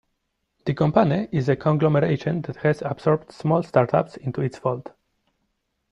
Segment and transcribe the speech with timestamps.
[0.65, 4.91] The company is a conglomeration that has absorbed small startups into its fold.